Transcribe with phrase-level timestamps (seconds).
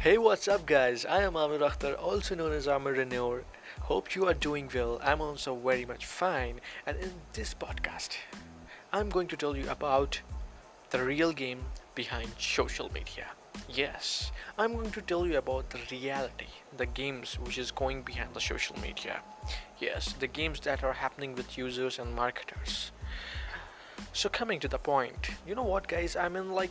[0.00, 1.04] Hey, what's up, guys?
[1.04, 3.42] I am Amir Akhtar, also known as Aamireneur.
[3.80, 5.00] Hope you are doing well.
[5.02, 6.60] I'm also very much fine.
[6.86, 8.10] And in this podcast,
[8.92, 10.20] I'm going to tell you about
[10.90, 11.64] the real game
[11.96, 13.26] behind social media.
[13.68, 16.46] Yes, I'm going to tell you about the reality,
[16.76, 19.20] the games which is going behind the social media.
[19.80, 22.92] Yes, the games that are happening with users and marketers.
[24.12, 26.14] So, coming to the point, you know what, guys?
[26.14, 26.70] I mean, like,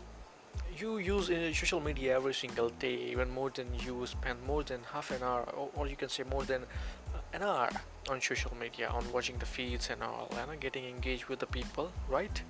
[0.77, 4.79] you use uh, social media every single day even more than you spend more than
[4.93, 7.69] half an hour or, or you can say more than uh, an hour
[8.09, 11.91] on social media on watching the feeds and all and getting engaged with the people
[12.07, 12.43] right?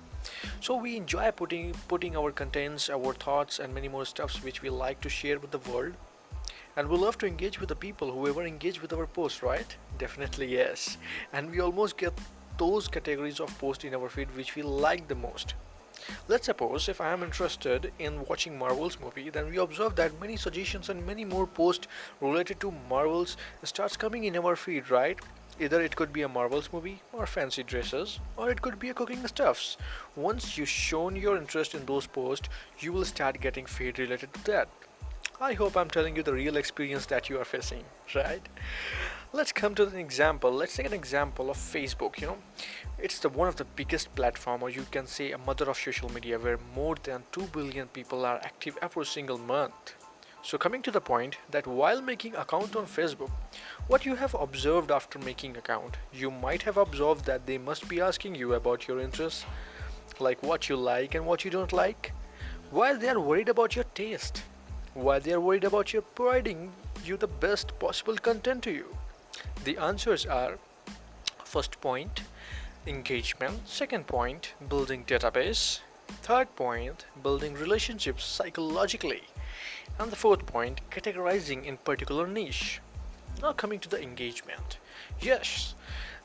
[0.60, 4.68] So we enjoy putting putting our contents our thoughts and many more stuffs which we
[4.68, 5.94] like to share with the world.
[6.76, 9.76] And we love to engage with the people whoever engage with our post right?
[9.98, 10.98] Definitely yes.
[11.32, 12.12] And we almost get
[12.58, 15.54] those categories of post in our feed which we like the most
[16.28, 20.36] Let's suppose if I am interested in watching Marvel's movie, then we observe that many
[20.36, 21.88] suggestions and many more posts
[22.20, 25.18] related to Marvel's starts coming in our feed, right?
[25.60, 28.94] Either it could be a Marvel's movie or fancy dresses, or it could be a
[28.94, 29.76] cooking stuffs.
[30.14, 32.48] Once you've shown your interest in those posts,
[32.78, 34.68] you will start getting feed related to that.
[35.40, 38.42] I hope I'm telling you the real experience that you are facing, right?
[39.30, 40.50] Let's come to an example.
[40.50, 42.18] Let's take an example of Facebook.
[42.18, 42.38] You know,
[42.98, 46.10] it's the one of the biggest platform, or you can say a mother of social
[46.10, 49.96] media, where more than two billion people are active every single month.
[50.42, 53.30] So coming to the point that while making account on Facebook,
[53.86, 58.00] what you have observed after making account, you might have observed that they must be
[58.00, 59.44] asking you about your interests,
[60.20, 62.12] like what you like and what you don't like,
[62.70, 64.42] while they are worried about your taste,
[64.94, 66.72] while they are worried about your providing
[67.04, 68.97] you the best possible content to you.
[69.64, 70.58] The answers are
[71.44, 72.22] first point
[72.86, 75.80] engagement, second point building database,
[76.22, 79.22] third point building relationships psychologically,
[79.98, 82.80] and the fourth point categorizing in particular niche.
[83.42, 84.78] Now coming to the engagement.
[85.20, 85.74] Yes,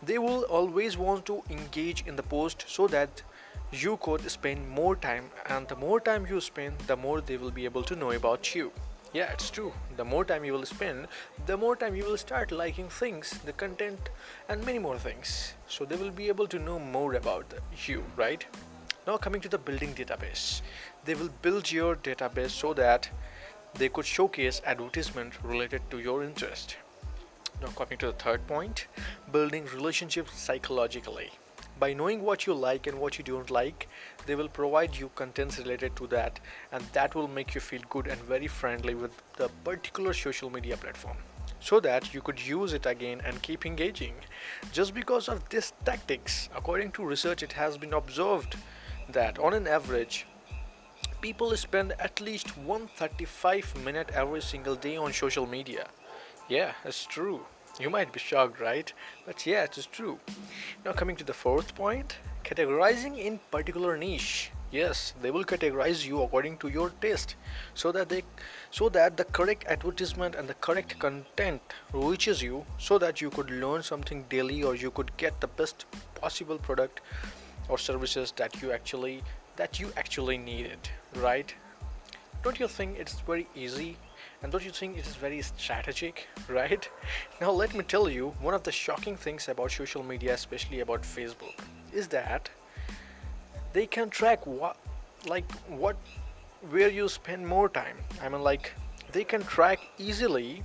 [0.02, 3.22] they will always want to engage in the post so that
[3.72, 7.52] you could spend more time and the more time you spend the more they will
[7.52, 8.72] be able to know about you
[9.14, 9.72] yeah it's true.
[9.96, 11.08] The more time you will spend
[11.46, 14.10] the more time you will start liking things the content
[14.50, 15.54] and many more things.
[15.68, 17.54] So they will be able to know more about
[17.86, 18.46] you right?
[19.06, 20.62] Now coming to the building database.
[21.06, 23.10] They will build your database so that
[23.76, 26.78] they could showcase advertisement related to your interest.
[27.62, 28.88] Now coming to the third point
[29.32, 31.32] building relationships psychologically
[31.80, 33.88] by knowing what you like and what you don't like
[34.26, 36.40] they will provide you contents related to that
[36.72, 40.78] and that will make you feel good and very friendly with the particular social media
[40.78, 41.18] platform.
[41.60, 44.14] So that you could use it again and keep engaging.
[44.72, 48.56] Just because of this tactics according to research it has been observed
[49.10, 50.26] that on an average
[51.22, 55.88] people spend at least 135 minutes every single day on social media.
[56.50, 57.46] Yeah it's true
[57.80, 58.92] you might be shocked, right?
[59.26, 60.20] But yeah, it is true.
[60.86, 64.52] Now coming to the fourth point, categorizing in particular niche.
[64.72, 67.36] Yes, they will categorize you according to your taste
[67.76, 68.24] so that they
[68.72, 71.62] so that the correct advertisement and the correct content
[71.94, 75.86] reaches you so that you could learn something daily or you could get the best
[76.16, 77.02] possible product
[77.70, 79.22] or services that you actually
[79.58, 81.54] that you actually needed, right?
[82.42, 83.96] Don't you think it's very easy
[84.42, 86.90] and don't you think it is very strategic, right?
[87.42, 91.04] Now, let me tell you one of the shocking things about social media, especially about
[91.04, 91.60] Facebook,
[91.92, 92.50] is that
[93.74, 94.78] they can track what,
[95.26, 95.96] like, what,
[96.70, 97.98] where you spend more time.
[98.22, 98.74] I mean, like,
[99.12, 100.64] they can track easily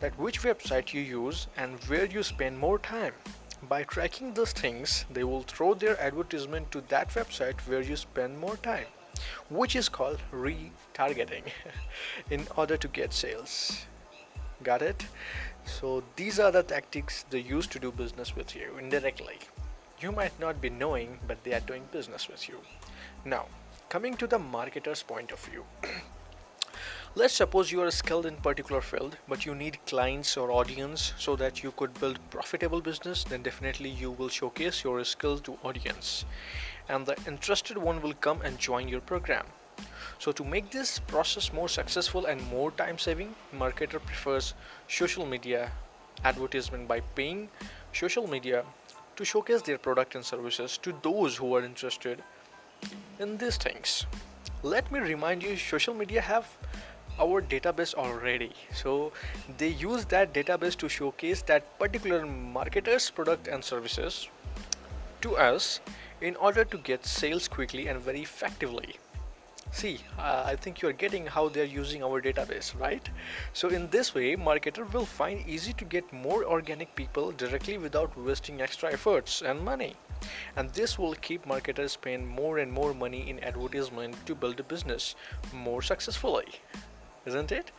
[0.00, 3.14] that which website you use and where you spend more time.
[3.68, 8.38] By tracking those things, they will throw their advertisement to that website where you spend
[8.38, 8.86] more time
[9.48, 11.44] which is called retargeting
[12.30, 13.86] in order to get sales.
[14.62, 15.06] Got it?
[15.64, 19.38] So these are the tactics they use to do business with you indirectly
[20.00, 22.56] you might not be knowing but they are doing business with you.
[23.24, 23.46] Now
[23.88, 25.64] coming to the marketer's point of view
[27.18, 31.34] Let's suppose you are skilled in particular field but you need clients or audience so
[31.36, 36.26] that you could build profitable business then definitely you will showcase your skills to audience
[36.90, 39.46] and the interested one will come and join your program.
[40.18, 44.52] So to make this process more successful and more time saving, marketer prefers
[44.86, 45.72] social media
[46.22, 47.48] advertisement by paying
[47.94, 48.62] social media
[49.16, 52.22] to showcase their product and services to those who are interested
[53.18, 54.04] in these things.
[54.62, 56.46] Let me remind you social media have
[57.18, 59.12] our database already so
[59.58, 64.28] they use that database to showcase that particular marketer's product and services
[65.20, 65.80] to us
[66.20, 68.96] in order to get sales quickly and very effectively
[69.72, 73.06] See, uh, I think you're getting how they're using our database, right?
[73.52, 78.16] So in this way, marketer will find easy to get more organic people directly without
[78.16, 79.94] wasting extra efforts and money.
[80.56, 84.62] And this will keep marketers spend more and more money in advertisement to build a
[84.62, 85.16] business
[85.52, 86.60] more successfully.
[87.26, 87.72] Isn't it?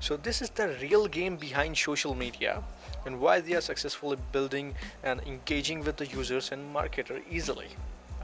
[0.00, 2.62] So this is the real game behind social media
[3.06, 7.68] and why they are successfully building and engaging with the users and marketer easily.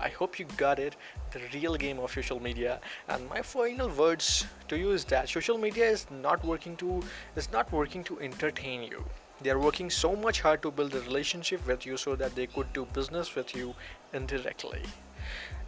[0.00, 0.96] I hope you got it,
[1.32, 2.80] the real game of social media.
[3.08, 7.02] And my final words to you is that social media is not working to
[7.36, 9.04] is not working to entertain you.
[9.40, 12.46] They are working so much hard to build a relationship with you so that they
[12.46, 13.74] could do business with you
[14.12, 14.82] indirectly.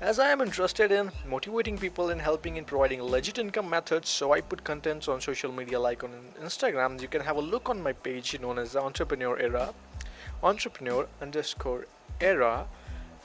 [0.01, 4.33] As I am interested in motivating people and helping in providing legit income methods, so
[4.33, 6.11] I put contents on social media like on
[6.43, 7.01] Instagram.
[7.01, 9.75] You can have a look on my page known as Entrepreneur Era,
[10.43, 11.87] Entrepreneur underscore
[12.21, 12.67] Era,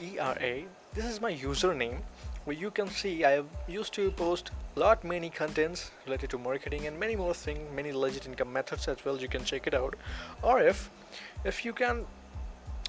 [0.02, 0.64] ERA
[0.96, 1.98] this is my username
[2.46, 6.98] where you can see I used to post lot many contents related to marketing and
[6.98, 9.20] many more things many legit income methods as well.
[9.20, 9.96] You can check it out.
[10.42, 10.90] Or if
[11.44, 12.06] if you can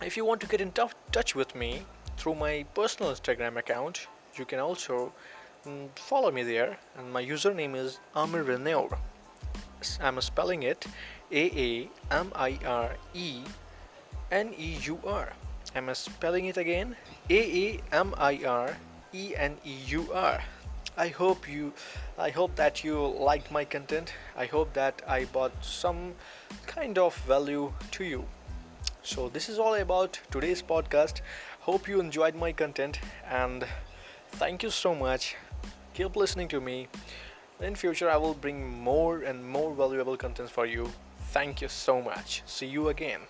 [0.03, 1.83] if you want to get in touch with me
[2.17, 5.13] through my personal Instagram account you can also
[5.67, 8.99] mm, follow me there and my username is Aamireneur
[10.01, 10.87] I'm spelling it
[11.33, 13.43] A A M I R E
[14.31, 15.33] N E U R
[15.77, 16.97] am spelling it again?
[17.29, 17.85] A-A-M-I-R-E-N-E-U-R.
[20.99, 21.75] I hope you
[22.19, 24.15] I hope that you liked my content.
[24.35, 26.15] I hope that I brought some
[26.67, 28.25] kind of value to you.
[29.03, 31.21] So this is all about today's podcast.
[31.67, 33.67] Hope you enjoyed my content and
[34.39, 35.35] thank you so much.
[35.95, 36.87] Keep listening to me.
[37.61, 40.89] In future I will bring more and more valuable content for you.
[41.33, 42.45] Thank you so much.
[42.47, 43.23] See you again.